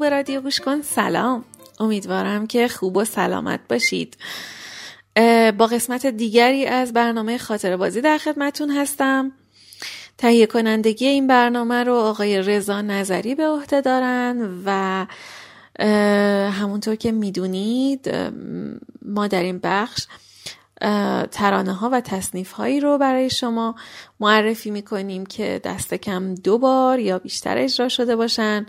[0.00, 0.82] خوب رادیو گوش کن.
[0.82, 1.44] سلام.
[1.80, 4.16] امیدوارم که خوب و سلامت باشید.
[5.58, 9.32] با قسمت دیگری از برنامه خاطر بازی در خدمتون هستم.
[10.18, 15.06] تهیه کنندگی این برنامه رو آقای رضا نظری به عهده دارن و
[16.50, 18.10] همونطور که می‌دونید
[19.02, 20.06] ما در این بخش
[21.30, 23.74] ترانه ها و تصنیف هایی رو برای شما
[24.20, 28.66] معرفی می‌کنیم که دست کم دو بار یا بیشتر اجرا شده باشن.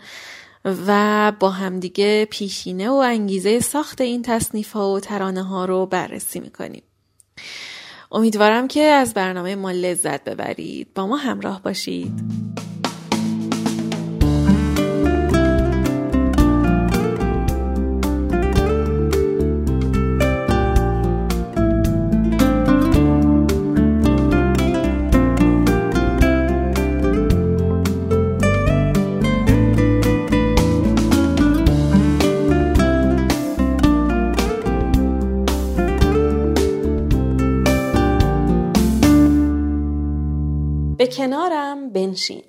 [0.65, 6.39] و با همدیگه پیشینه و انگیزه ساخت این تصنیف ها و ترانه ها رو بررسی
[6.39, 6.83] می‌کنیم.
[8.11, 10.87] امیدوارم که از برنامه ما لذت ببرید.
[10.95, 12.13] با ما همراه باشید.
[41.11, 42.43] کنارم بنشین.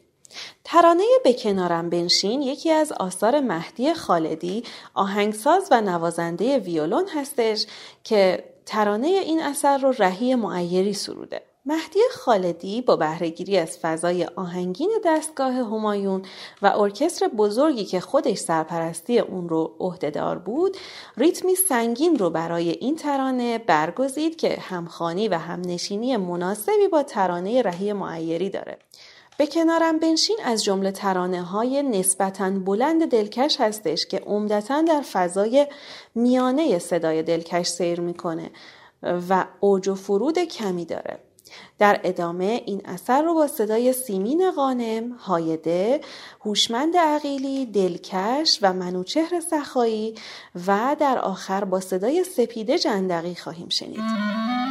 [0.65, 4.65] ترانه به کنارم بنشین یکی از آثار مهدی خالدی
[4.95, 7.67] آهنگساز و نوازنده ویولون هستش
[8.05, 11.43] که ترانه این اثر رو رهی معیری سروده.
[11.67, 16.23] مهدی خالدی با بهرهگیری از فضای آهنگین دستگاه همایون
[16.63, 20.77] و ارکستر بزرگی که خودش سرپرستی اون رو عهدهدار بود
[21.17, 27.93] ریتمی سنگین رو برای این ترانه برگزید که همخانی و همنشینی مناسبی با ترانه رهی
[27.93, 28.79] معیری داره.
[29.39, 35.67] به کنارم بنشین از جمله ترانه های نسبتاً بلند دلکش هستش که عمدتا در فضای
[36.15, 38.51] میانه صدای دلکش سیر می‌کنه
[39.03, 41.32] و اوج و فرود کمی داره.
[41.79, 46.01] در ادامه این اثر رو با صدای سیمین قانم، هایده،
[46.41, 50.15] هوشمند عقیلی، دلکش و منوچهر سخایی
[50.67, 54.62] و در آخر با صدای سپیده جندقی خواهیم شنید.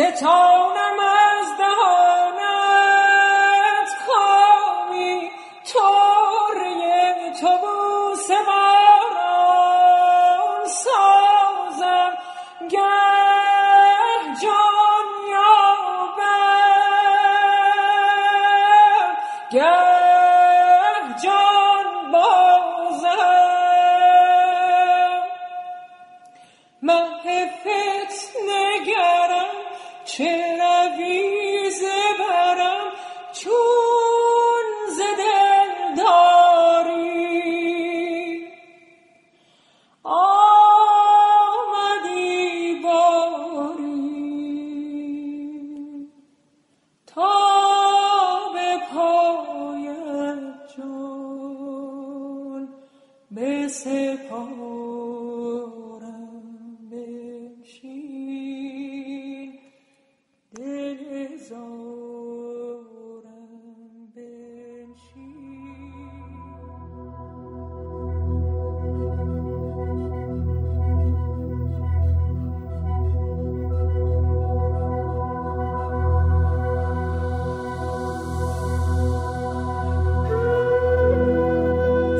[0.00, 0.87] It's on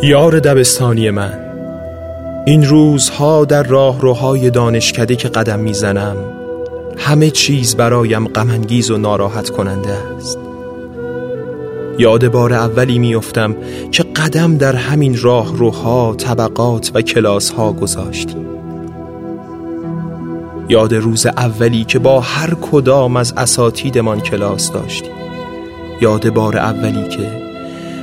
[0.02, 1.38] یار دبستانی من.
[2.46, 6.16] این روزها در راه روهای دانشکده که قدم می‌زنم
[6.96, 10.38] همه چیز برایم غمانگیز و ناراحت کننده است.
[11.98, 13.56] یاد بار اولی میافتم
[13.90, 18.46] که قدم در همین راه روها طبقات و کلاس ها گذاشتیم.
[20.68, 25.12] یاد روز اولی که با هر کدام از اساتیدمان کلاس داشتیم.
[26.00, 27.48] یاد بار اولی که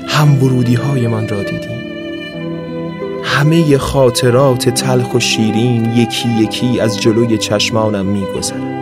[0.08, 1.75] هم ورودی من را دیدیم.
[3.36, 8.76] همه خاطرات تلخ و شیرین یکی یکی از جلوی چشمانم میگذرد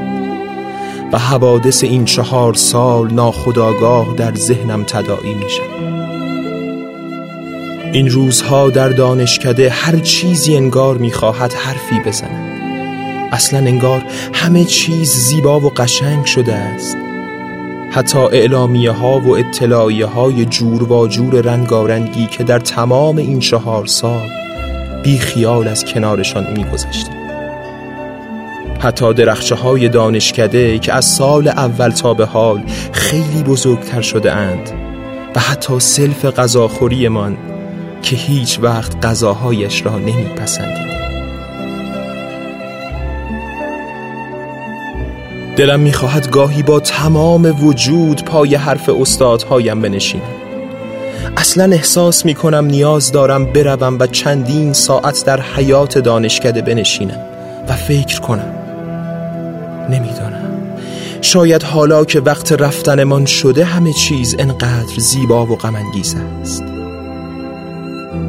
[1.12, 5.94] و حوادث این چهار سال ناخداگاه در ذهنم تداعی میشن.
[7.94, 12.62] این روزها در دانشکده هر چیزی انگار می‌خواهد حرفی بزند
[13.32, 16.98] اصلا انگار همه چیز زیبا و قشنگ شده است.
[17.92, 24.43] حتی اعلامیه ها و اطلاعیه های جورواجور رنگارنگی که در تمام این چهار سال
[25.04, 27.24] بی خیال از کنارشان میگذشتیم
[28.80, 34.72] حتی درخت های دانشکده که از سال اول تا به حال خیلی بزرگتر شده اند
[35.36, 37.38] و حتی سلف غذاخوریمان
[38.02, 40.94] که هیچ وقت غذاهایش را نمیپسندید
[45.56, 50.43] دلم می‌خواهد گاهی با تمام وجود پای حرف استادهایم بنشینم.
[51.44, 57.20] اصلا احساس می کنم نیاز دارم بروم و چندین ساعت در حیات دانشکده بنشینم
[57.68, 58.54] و فکر کنم.
[59.90, 60.78] نمی‌دانم.
[61.22, 66.64] شاید حالا که وقت رفتنمان شده همه چیز انقدر زیبا و غمانگیز است.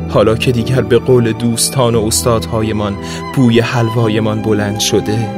[0.09, 2.97] حالا که دیگر به قول دوستان و استادهایمان
[3.35, 5.29] بوی حلوایمان بلند شده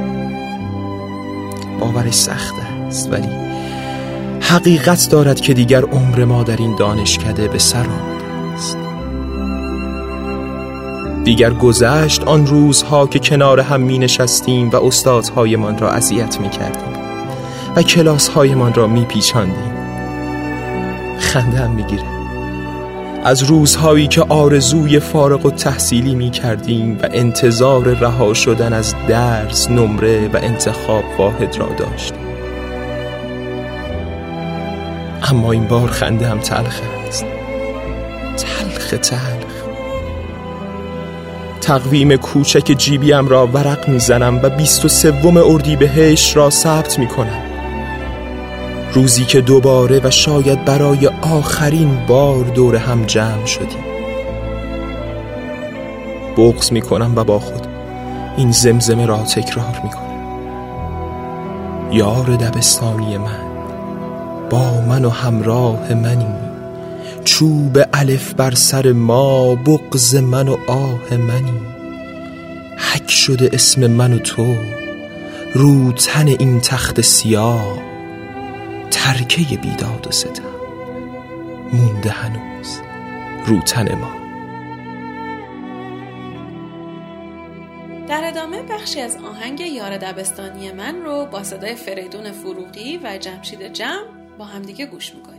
[1.80, 2.54] باورش سخت
[2.87, 3.45] است ولی
[4.48, 8.76] حقیقت دارد که دیگر عمر ما در این دانشکده به سر آمده است.
[11.24, 16.96] دیگر گذشت آن روزها که کنار هم می نشستیم و استادهایمان را اذیت می کردیم
[17.76, 19.76] و کلاسهایمان را می پیچاندیم.
[21.18, 22.16] خندم می گیره
[23.24, 29.70] از روزهایی که آرزوی فارغ و تحصیلی می کردیم و انتظار رها شدن از درس،
[29.70, 32.36] نمره و انتخاب واحد را داشتیم.
[35.23, 37.25] اما این بار خنده هم تلخ است.
[38.37, 39.56] تلخ تلخ.
[41.61, 47.06] تقویم کوچک جیبیم را ورق می‌زنم و بیست و سوم اردی بهش را ثبت می
[47.06, 47.42] کنم
[48.92, 53.85] روزی که دوباره و شاید برای آخرین بار دور هم جمع شدیم.
[56.37, 57.66] بغز می کنم و با خود
[58.37, 60.06] این زمزمه را تکرار می کنم
[61.92, 63.45] یار دبستانی من.
[64.50, 66.26] با من و همراه منی.
[67.24, 71.60] چوب الف بر سر ما بغز من و آه منی.
[72.76, 74.56] حک شده اسم من و تو
[75.54, 77.78] رو تن این تخت سیاه.
[78.90, 80.42] ترکه بیداد و ستم
[81.72, 82.78] مونده هنوز
[83.46, 84.10] رو تن ما.
[88.08, 93.72] در ادامه بخشی از آهنگ یار دبستانی من رو با صدای فریدون فروغی و جمشید
[93.72, 95.36] جمع با همدیگه گوش می‌کنیم.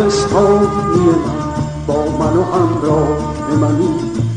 [0.00, 1.14] دبستانی من
[1.86, 3.08] با من و همراه
[3.60, 3.88] منی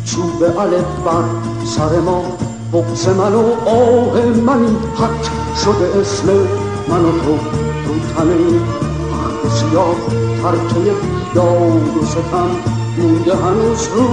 [0.06, 1.24] چوب علف بر
[1.66, 2.24] سر ما
[2.74, 4.78] بغز من و آه منی.
[4.96, 5.24] حق
[5.64, 6.28] شده اسم
[6.88, 7.32] من و تو
[7.86, 8.60] رو تنه
[9.24, 9.96] حق سیاه
[10.44, 12.50] ترکه بیداد و ستم
[12.98, 14.08] مونده هنوز رو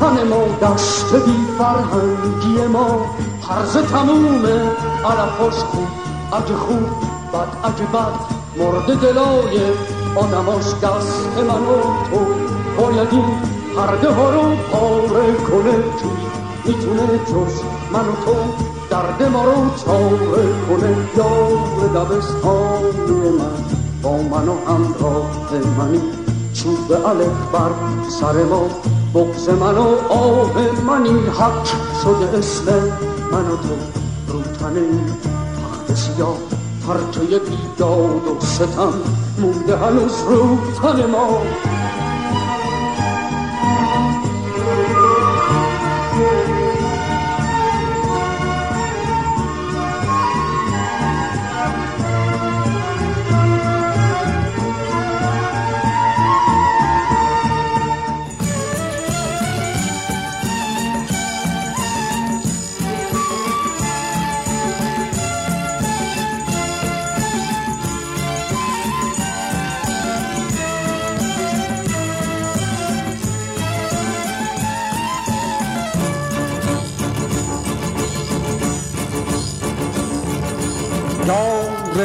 [0.00, 0.68] تن ما.
[0.68, 3.06] دست بی فرهنگی ما
[3.48, 4.60] حرز تمومه
[5.04, 5.88] علفاش خوب.
[6.32, 6.86] اگه خوب
[7.32, 7.48] بد.
[7.64, 9.60] اگه بد مرد دلای
[10.16, 12.18] آدماش دست من و تو.
[12.78, 13.24] باید این
[13.76, 14.42] پرده ها رو
[14.72, 16.08] پاره کنه کی
[16.64, 18.34] می‌تونه جز من و تو
[18.90, 20.96] درد ما رو چاره کنه.
[21.16, 23.64] یار دبستانی من
[24.02, 25.30] با من و همراه
[25.78, 26.02] منی.
[26.54, 27.70] چوب الف بر
[28.20, 28.62] سر ما
[29.14, 30.50] بغز من و آه
[30.86, 31.26] منی.
[31.26, 31.64] حق
[32.02, 32.64] شده اسم
[33.32, 33.74] من و تو.
[34.32, 34.80] رو تنه
[35.62, 36.36] تخت سیاه
[36.88, 39.21] پرچه بیداد و ستم.
[39.38, 41.42] مونده هنوز رو تن ما.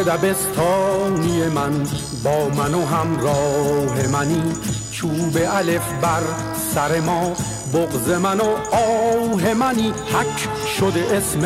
[0.07, 1.83] دبستانی من
[2.23, 4.43] با من و همراه منی.
[4.91, 6.23] چوب الف بر
[6.73, 7.33] سر ما
[7.73, 9.87] بغز من و آه منی.
[9.87, 10.47] حک
[10.79, 11.39] شده اسم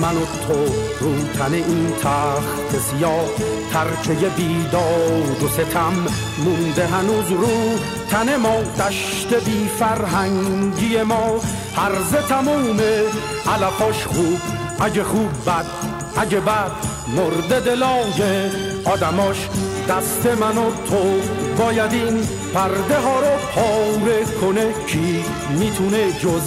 [0.00, 3.28] من و تو رو تن این تخت سیاه.
[3.72, 5.92] ترکه بیداد و ستم
[6.44, 7.78] مونده هنوز رو
[8.10, 8.60] تن ما.
[8.60, 11.40] دشت بی فرهنگی ما
[11.76, 12.80] هرز تموم
[13.46, 14.40] علفاش خوب.
[14.80, 15.66] اگه خوب بد
[16.16, 18.50] اگه بد مرد دلای
[18.84, 19.48] آدماش
[19.88, 21.20] دست من و تو
[21.58, 25.24] باید این پرده ها رو پاره کنه کی
[25.58, 26.42] می‌تونه جز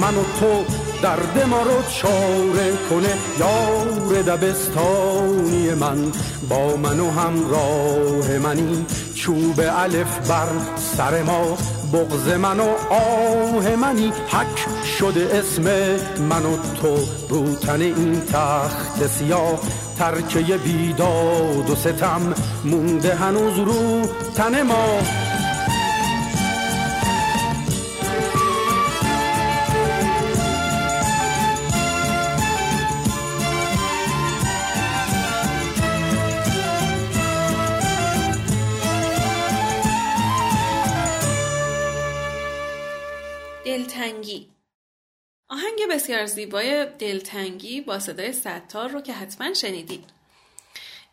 [0.00, 0.64] من و تو
[1.02, 6.12] درد ما رو چاره کنه؟ یار دبستانی من
[6.48, 8.86] با من و همراه منی.
[9.14, 10.48] چوب الف بر
[10.96, 11.56] سر ما
[11.92, 14.12] بغز من و آه منی.
[14.28, 15.62] حک شده اسم
[16.22, 16.98] من و تو.
[17.28, 19.60] رو تن این تخت سیاه.
[19.98, 22.34] ترکه بیداد و ستم.
[22.64, 24.02] مونده هنوز رو
[24.34, 24.98] تن ما.
[45.96, 50.04] بسیار زیبای دلتنگی با صدای ستار رو که حتما شنیدید.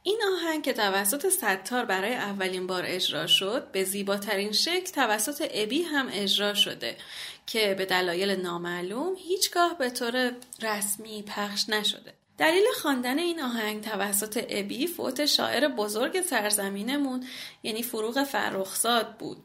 [0.04, 5.82] این آهنگ که توسط ستار برای اولین بار اجرا شد به زیباترین شکل توسط ابی
[5.82, 6.98] هم اجرا شده
[7.46, 12.14] که به دلایل نامعلوم هیچگاه به طور رسمی پخش نشده.
[12.38, 17.28] دلیل خواندن این آهنگ توسط ابی فوت شاعر بزرگ سرزمینمون
[17.64, 19.38] یعنی فروغ فرخزاد بود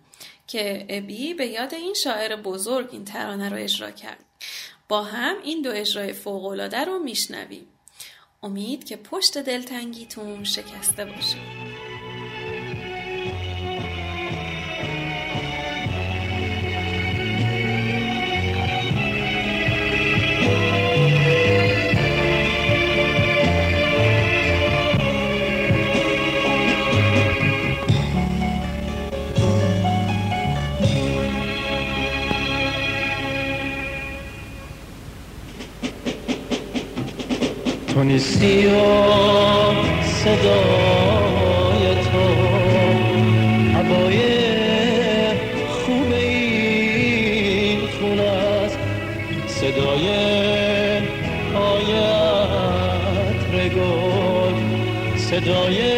[0.47, 4.25] که ابی به یاد این شاعر بزرگ این ترانه رو اجرا کرد.
[4.89, 7.67] با هم این دو اجرای فوقالعاده رو میشنویم.
[8.43, 11.37] امید که پشت دلتنگیتون شکسته باشه.
[37.99, 38.71] تو نیستی و
[40.03, 42.25] صدای تو
[43.75, 44.19] هوای
[45.69, 48.79] خوب این خونه است.
[49.47, 50.07] صدای
[51.55, 54.55] پایت رگل
[55.17, 55.98] صدای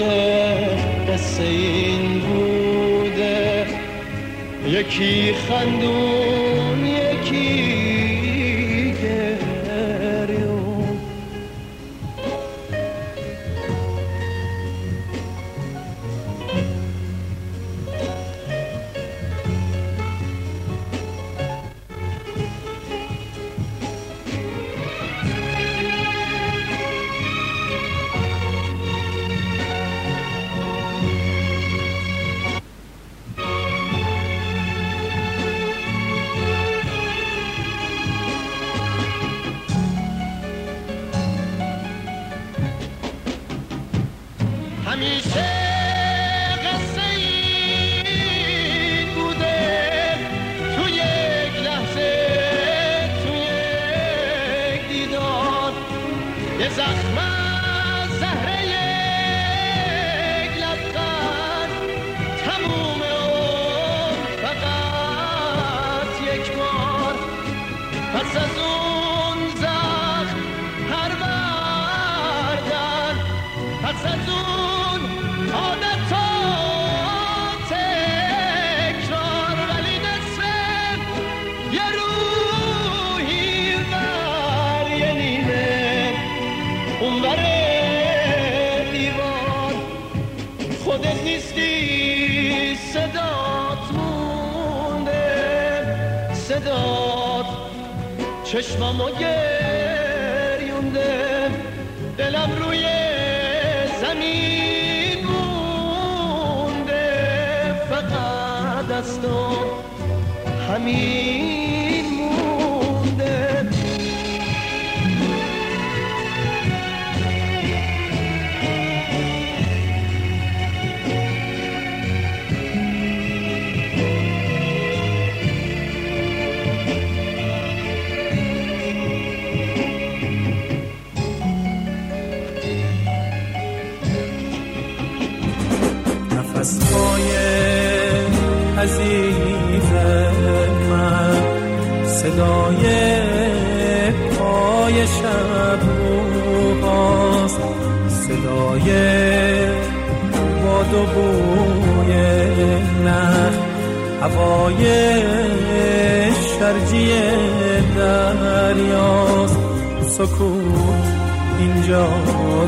[0.00, 3.66] همیشه قصه این بوده.
[4.68, 6.19] یکی خندون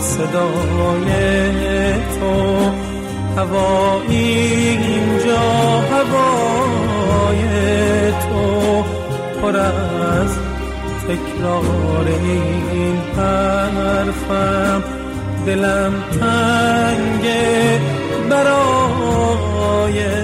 [0.03, 1.09] صدای
[1.93, 2.71] تو.
[3.37, 4.39] هوایی
[4.69, 5.41] اینجا
[5.93, 7.43] هوای
[8.13, 8.83] تو.
[9.43, 10.39] پر از
[11.09, 14.83] تکرار این حرفم.
[15.47, 17.81] دلم تنگه
[18.31, 20.22] برای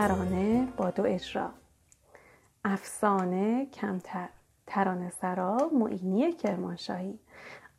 [0.00, 1.50] ترانه با دو اجرا.
[2.64, 4.28] افسانه کمتر
[4.66, 7.18] ترانه سرا معینی کرمانشاهی.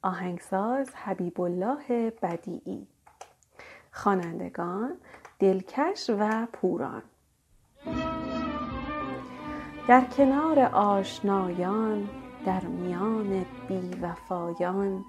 [0.01, 2.88] آهنگساز حبیب الله بدیعی.
[3.91, 4.97] خوانندگان
[5.39, 7.01] دلکش و پوران.
[9.88, 12.10] در کنار آشنایان
[12.45, 15.05] در میان بی وفایان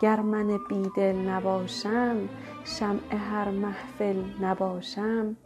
[0.00, 2.28] گر من بیدل نباشم
[2.64, 5.36] شمع هر محفل نباشم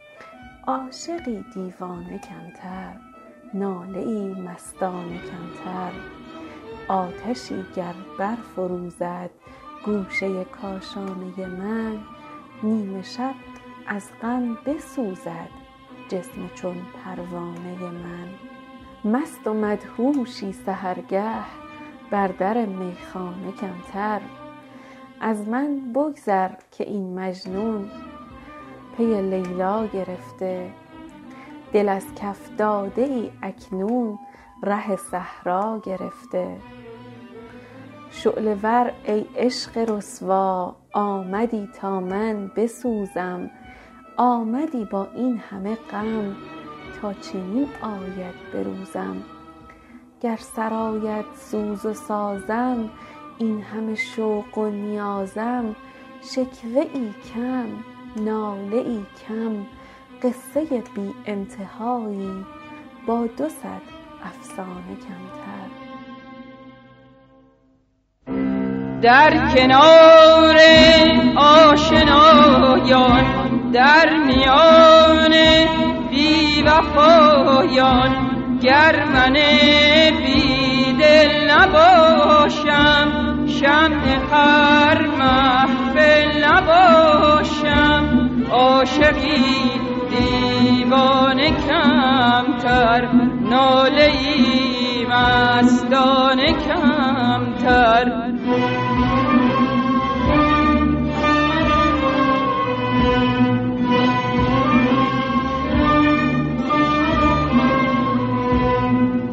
[0.69, 2.93] عاشقی دیوانه کمتر
[3.53, 5.91] ناله ای مستانه کمتر.
[6.87, 9.29] آتشی گر برفروزد
[9.85, 11.97] گوشه کاشانه من
[12.63, 13.33] نیمه شب
[13.87, 15.49] از غم بسوزد
[16.09, 18.29] جسم چون پروانه من.
[19.05, 21.33] مست و مدهوشی سحرگه
[22.11, 24.21] بر در میخانه کمتر.
[25.21, 27.89] از من بگذر که این مجنون
[28.97, 30.71] پی لیلا گرفته.
[31.73, 34.19] دل از کف داده ای اکنون
[34.63, 36.57] ره صحرا گرفته.
[38.11, 43.49] شعله ور ای عشق رسوا آمدی تا من بسوزم.
[44.17, 46.35] آمدی با این همه غم
[47.01, 49.23] تا چنین آید بروزم.
[50.21, 52.89] گر سرآید سوز و سازم
[53.37, 55.75] این همه شوق و نیازم
[56.21, 57.67] شکوه ای کم.
[58.15, 59.65] ناله ای کم
[60.23, 62.45] قصه بی انتهایی
[63.07, 63.81] با دو صد
[64.23, 65.69] افسانه کمتر.
[69.01, 70.57] در کنار
[71.35, 73.25] آشنایان
[73.73, 75.33] در میان
[76.09, 78.29] بی وفایان
[78.61, 79.33] گر من
[80.25, 83.07] بی دل نباشم
[83.47, 85.18] شمع هر
[88.51, 89.71] عاشقی
[90.09, 93.09] دیوانه کمتر
[93.49, 98.29] ناله ای مستانه کمتر.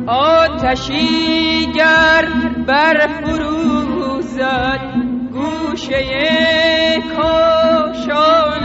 [0.07, 2.29] آتشی گر
[2.67, 4.81] بر فروزد
[5.33, 8.56] گوشه کاشانه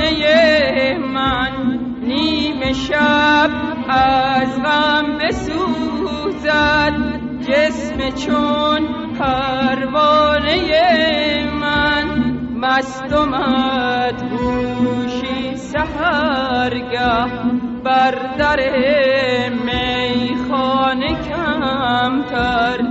[1.14, 3.50] من نیم شب
[3.90, 6.94] از غم بسوزد.
[7.42, 8.88] جسم چون
[9.20, 10.62] پروانه
[11.62, 12.08] من
[12.56, 17.26] مستمد گوشی سهرگه
[17.84, 18.60] بر در
[19.50, 22.91] میخانه کمتر.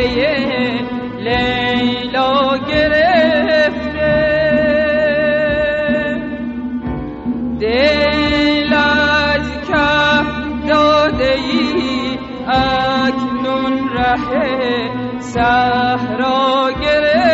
[0.00, 0.24] پی
[1.18, 4.16] لیلا گرفته.
[7.60, 10.26] دل از کف
[10.68, 17.29] داده ای اکنون ره صحرا گرفته.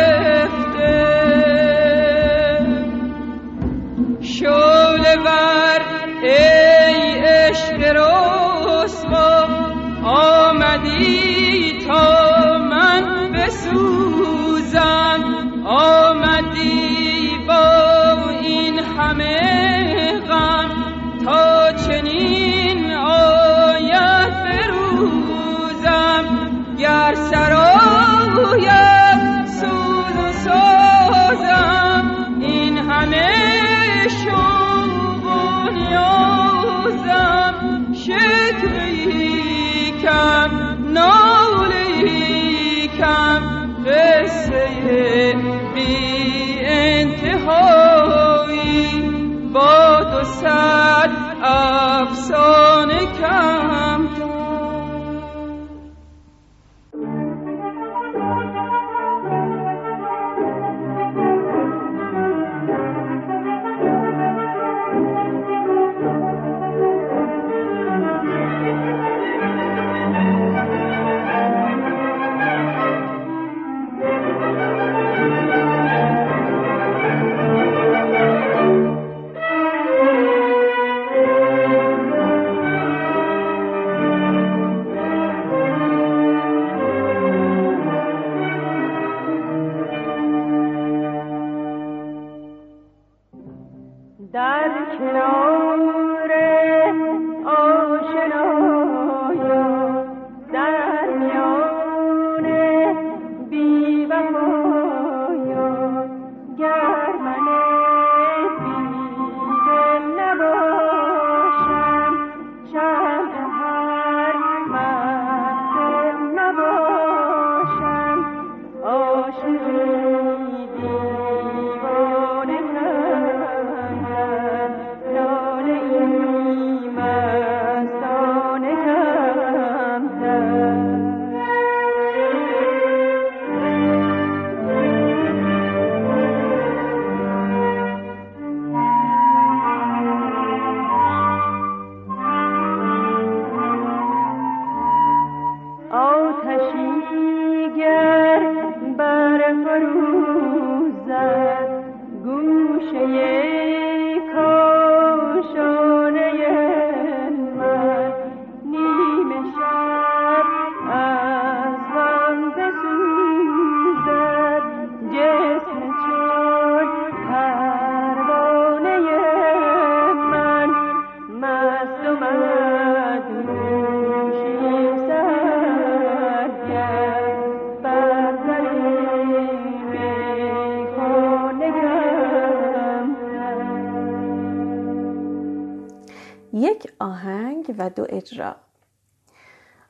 [187.99, 188.55] و اجرا.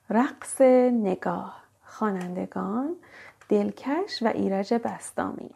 [0.09, 2.95] رقص نگاه خوانندگان
[3.49, 5.49] دلکش و ایرج بستامی.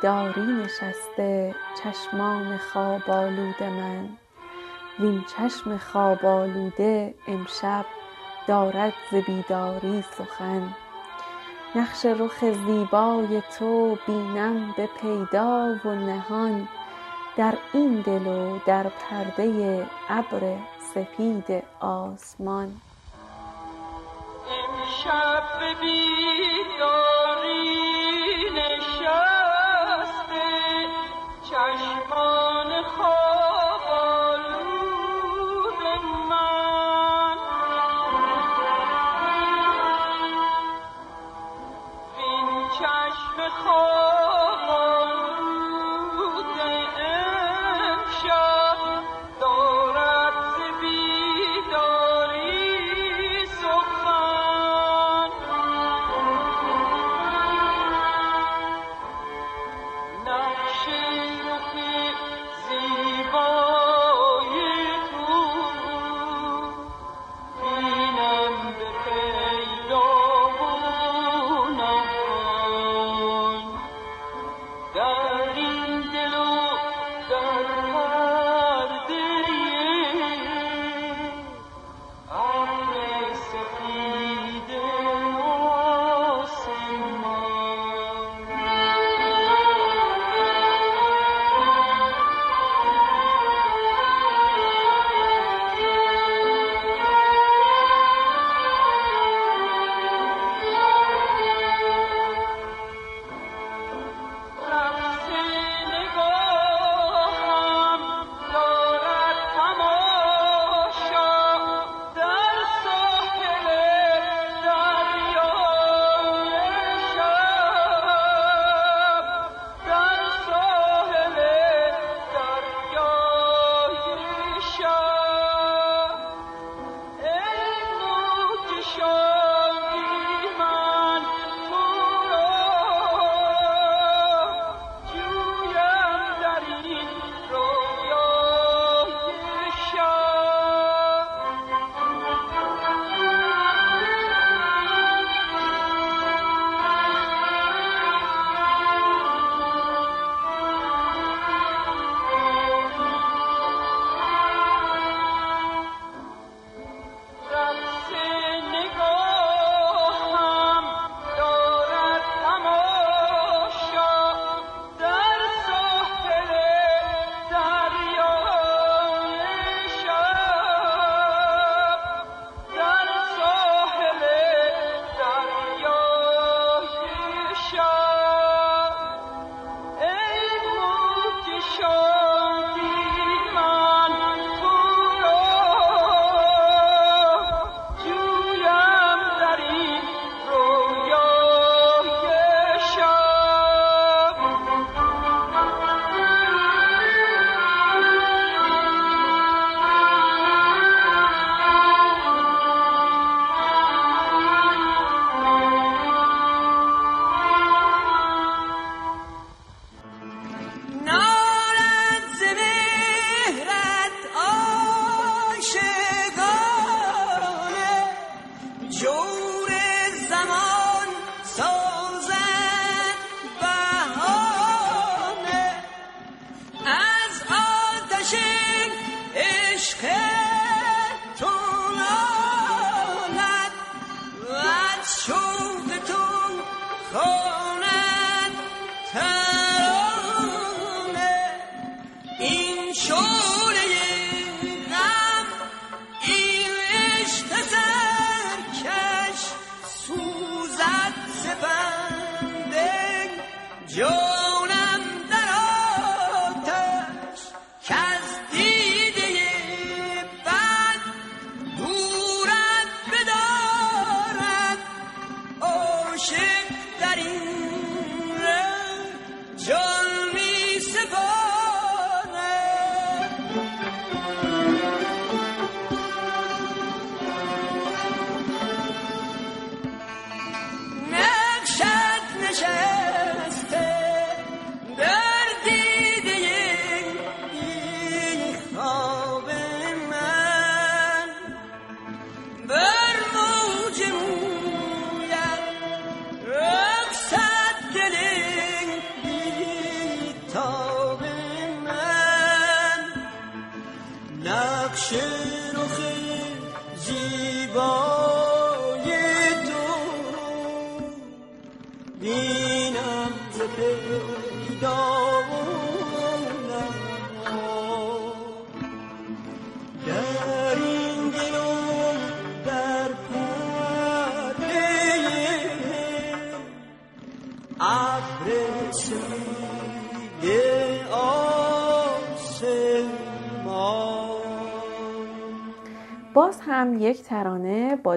[0.00, 4.08] بیداری نشسته چشمان خواب آلود من.
[4.98, 7.84] وین چشم خواب آلوده امشب
[8.46, 10.74] دارد ز بیداری سخن.
[11.74, 16.68] نقش رخ زیبای تو بینم به پیدا و نهان.
[17.36, 20.56] در این دل و در پرده ابر
[20.94, 22.80] سپید آسمان.
[24.46, 25.74] امشب به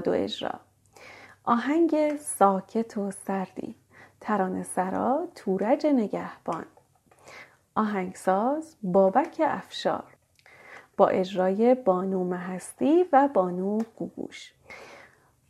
[0.03, 0.59] ایجاد و اجرا.
[1.43, 3.75] آهنگ ساکت و سردی.
[4.21, 6.65] ترانه سرا تورج نگهبان.
[7.75, 10.03] آهنگساز بابک افشار.
[10.97, 14.53] با اجرای بانو مهستی و بانو گوگوش.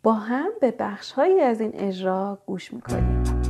[0.03, 3.42] با هم به بخش هایی از این اجرا گوش می‌کنیم.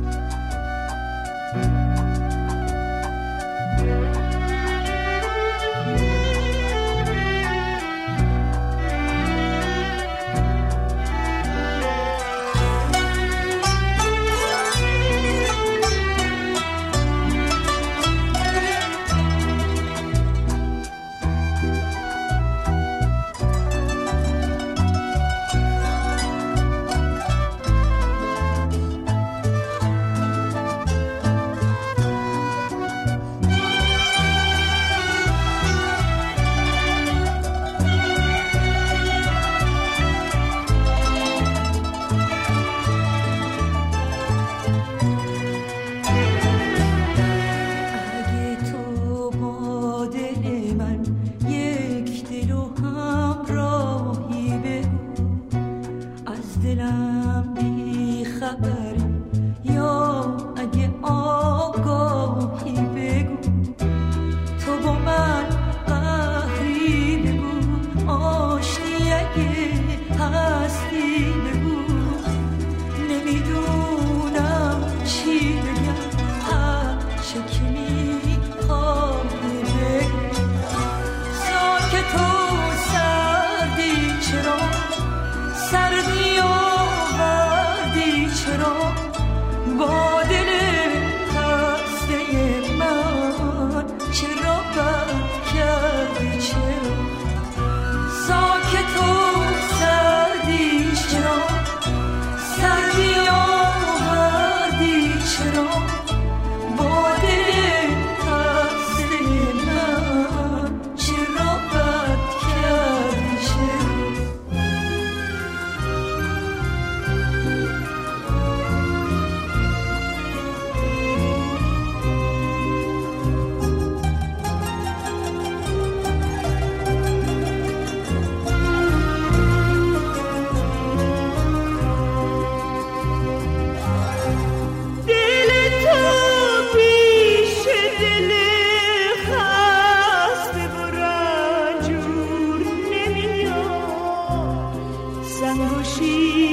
[145.96, 146.43] she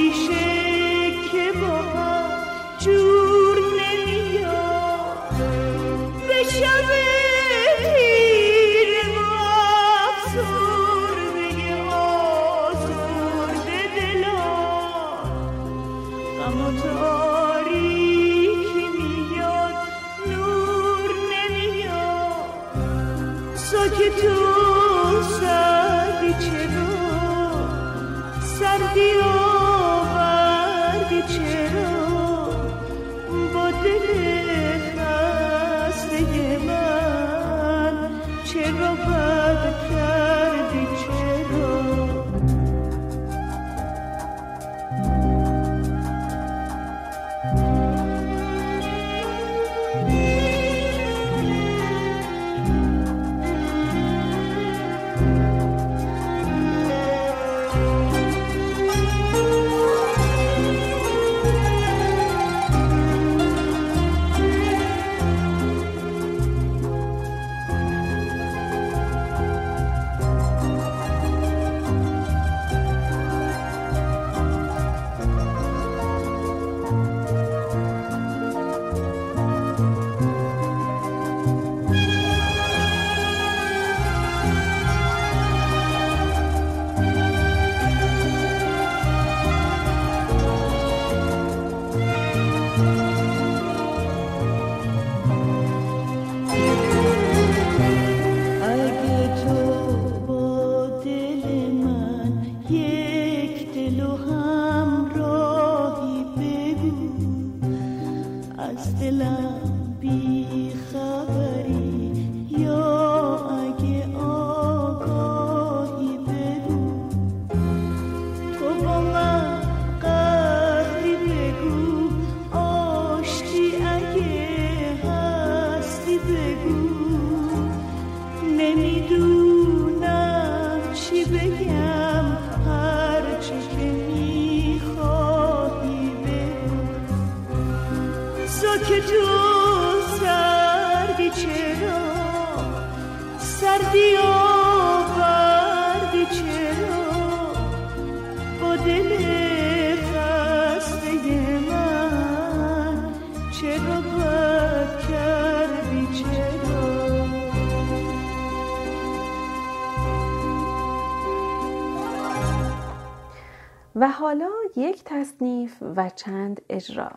[164.12, 167.10] حالا یک تصنیف و چند اجرا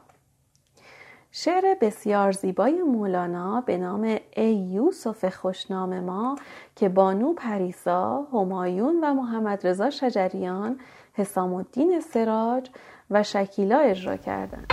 [1.32, 6.36] شعر بسیار زیبای مولانا به نام ای یوسف خوشنام ما
[6.76, 10.80] که بانو پریسا، همایون و محمد رضا شجریان،
[11.14, 12.70] حسام الدین سراج
[13.12, 14.66] و شکیلا اجرا کردند.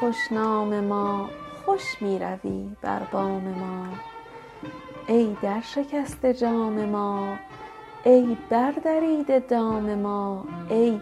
[0.00, 1.30] خوشنام ما
[1.64, 3.86] خوش می روی بر بام ما.
[5.06, 7.36] ای در شکست جام ما
[8.04, 11.00] ای بردریده دام ما ای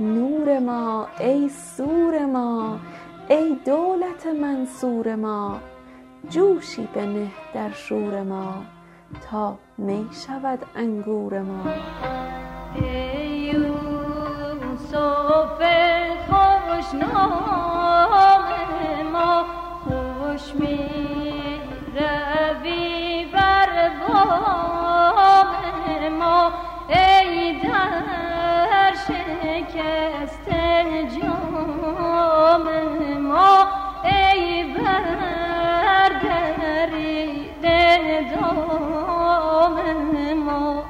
[0.00, 2.78] نور ما ای سور ما
[3.28, 5.60] ای دولت منصور ما.
[6.30, 8.54] جوشی بنه در شور ما
[9.30, 11.64] تا می شود انگور ما.
[12.74, 13.52] ای
[14.72, 15.62] یوسف
[16.90, 18.44] خوشنام
[19.12, 19.44] ما
[19.84, 20.78] خوش می
[21.94, 25.50] روی بر بام
[26.18, 26.52] ما.
[26.88, 30.48] ای در شکست
[31.20, 32.66] جام
[33.18, 33.54] ما.
[34.04, 35.46] ای بردریده
[38.34, 39.76] دام
[40.34, 40.84] ما.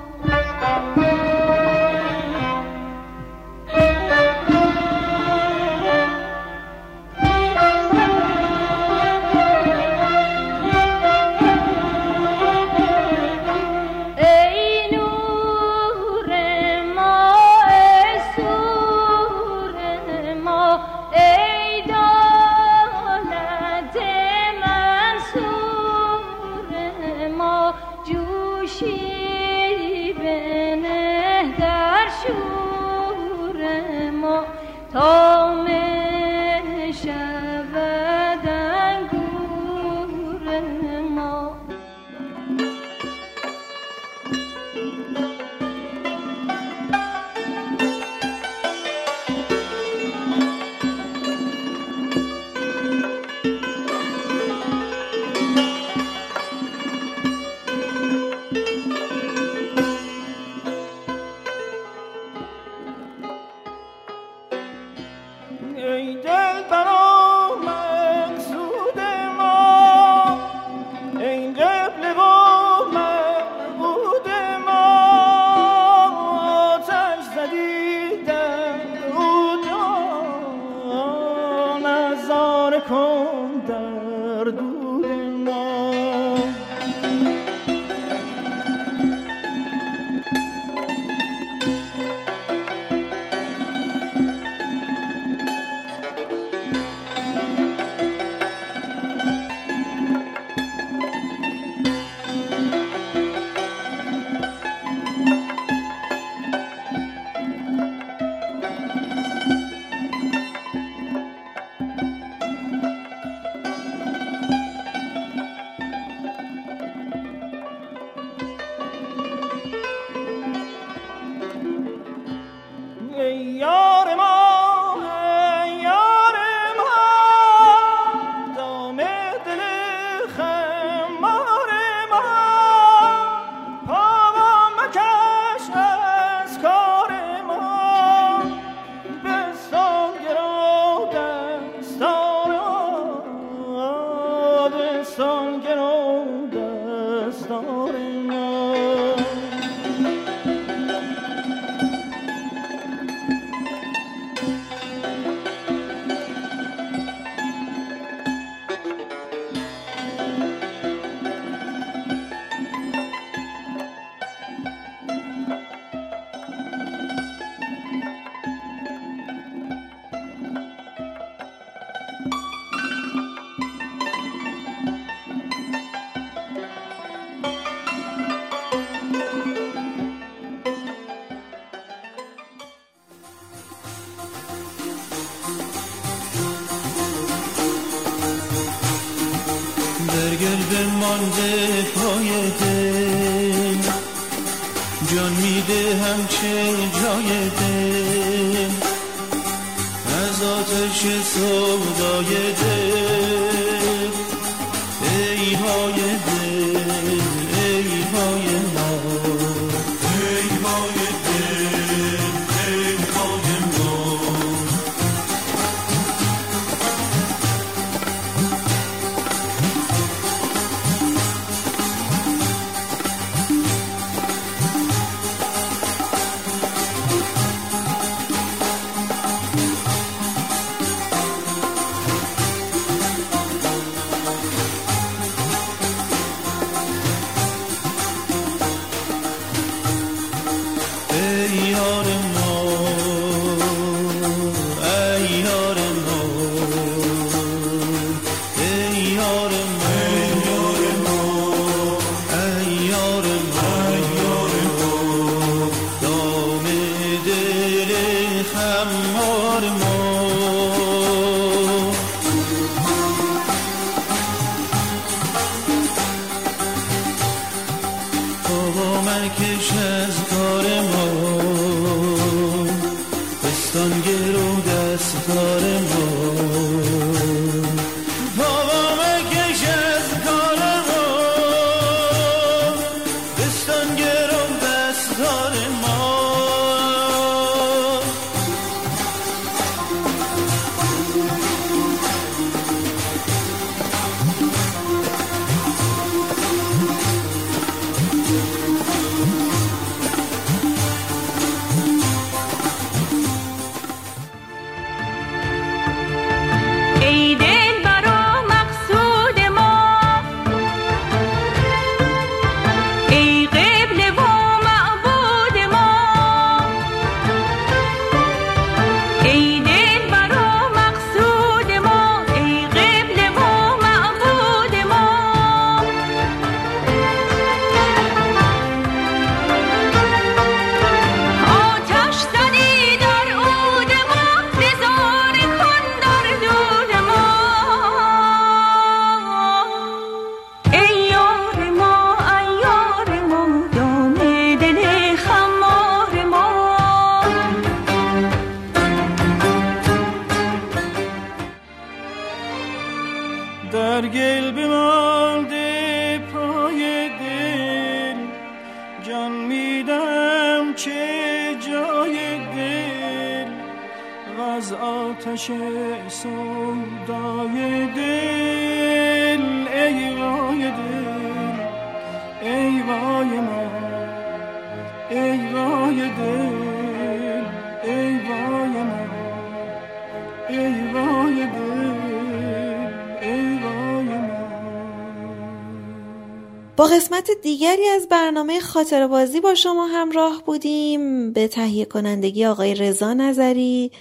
[387.18, 391.32] قسمت دیگری از برنامه خاطر بازی با شما همراه بودیم.
[391.32, 393.92] به تهیه کنندگی آقای رضا نظری.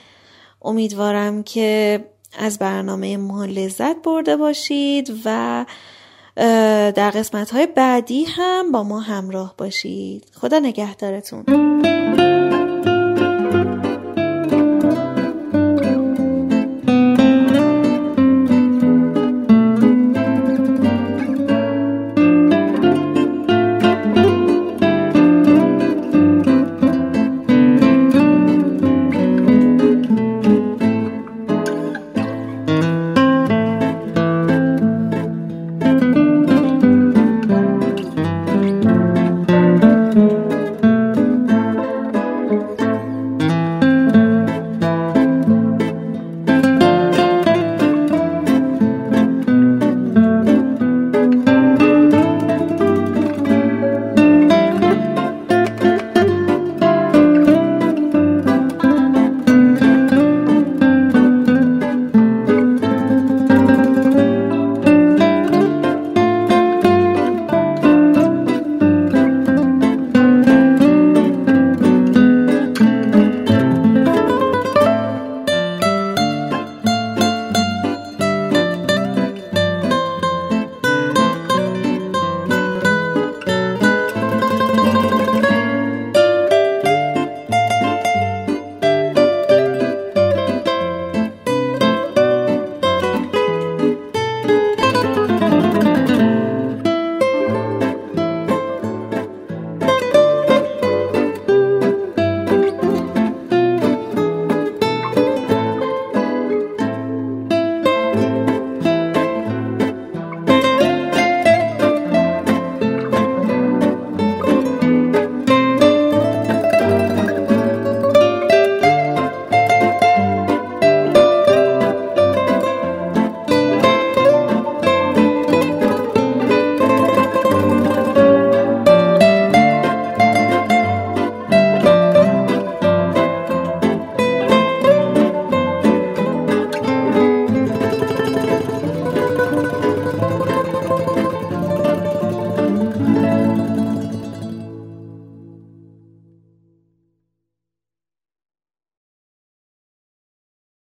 [0.61, 2.03] امیدوارم که
[2.39, 5.65] از برنامه ما لذت برده باشید و
[6.95, 10.25] در قسمت های بعدی هم با ما همراه باشید.
[10.33, 11.43] خدا نگهدارتون.